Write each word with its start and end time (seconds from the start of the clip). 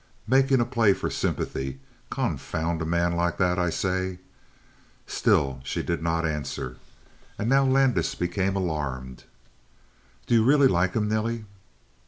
"Makin' 0.25 0.59
a 0.59 0.65
play 0.65 0.93
for 0.93 1.11
sympathy. 1.11 1.79
Confound 2.09 2.81
a 2.81 2.85
man 2.87 3.15
like 3.15 3.37
that, 3.37 3.59
I 3.59 3.69
say!" 3.69 4.17
Still 5.05 5.59
she 5.63 5.83
did 5.83 6.01
not 6.01 6.25
answer; 6.25 6.77
and 7.37 7.47
now 7.47 7.63
Landis 7.65 8.15
became 8.15 8.55
alarmed. 8.55 9.25
"D'you 10.25 10.43
really 10.43 10.67
like 10.67 10.95
him, 10.95 11.07
Nelly?" 11.07 11.45